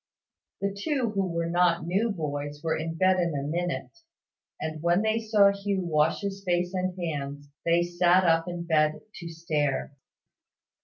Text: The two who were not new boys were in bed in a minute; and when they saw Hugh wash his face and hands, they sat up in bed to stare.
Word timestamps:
The 0.61 0.73
two 0.73 1.11
who 1.11 1.27
were 1.31 1.45
not 1.47 1.85
new 1.85 2.09
boys 2.09 2.63
were 2.63 2.75
in 2.75 2.95
bed 2.95 3.19
in 3.19 3.35
a 3.35 3.43
minute; 3.47 3.99
and 4.59 4.81
when 4.81 5.03
they 5.03 5.19
saw 5.19 5.51
Hugh 5.51 5.85
wash 5.85 6.21
his 6.21 6.43
face 6.43 6.73
and 6.73 6.97
hands, 6.99 7.51
they 7.67 7.83
sat 7.83 8.23
up 8.23 8.47
in 8.47 8.63
bed 8.63 9.01
to 9.17 9.29
stare. 9.29 9.93